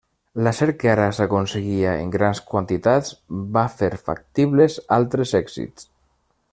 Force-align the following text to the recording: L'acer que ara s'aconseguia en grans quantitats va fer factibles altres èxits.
L'acer 0.45 0.67
que 0.83 0.87
ara 0.93 1.03
s'aconseguia 1.17 1.91
en 2.05 2.15
grans 2.17 2.41
quantitats 2.53 3.13
va 3.59 3.65
fer 3.83 3.93
factibles 4.09 4.83
altres 5.01 5.35
èxits. 5.45 5.91